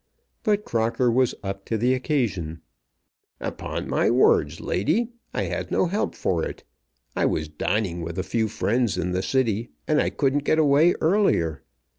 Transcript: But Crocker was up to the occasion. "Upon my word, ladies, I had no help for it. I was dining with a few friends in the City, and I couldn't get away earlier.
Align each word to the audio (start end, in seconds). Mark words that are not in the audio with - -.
But 0.41 0.65
Crocker 0.65 1.11
was 1.11 1.35
up 1.43 1.63
to 1.65 1.77
the 1.77 1.93
occasion. 1.93 2.61
"Upon 3.39 3.87
my 3.87 4.09
word, 4.09 4.59
ladies, 4.59 5.09
I 5.31 5.43
had 5.43 5.69
no 5.69 5.85
help 5.85 6.15
for 6.15 6.43
it. 6.43 6.63
I 7.15 7.27
was 7.27 7.47
dining 7.49 8.01
with 8.01 8.17
a 8.17 8.23
few 8.23 8.47
friends 8.47 8.97
in 8.97 9.11
the 9.11 9.21
City, 9.21 9.69
and 9.87 10.01
I 10.01 10.09
couldn't 10.09 10.43
get 10.43 10.57
away 10.57 10.95
earlier. 11.01 11.61